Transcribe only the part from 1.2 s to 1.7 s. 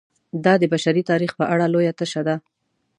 په اړه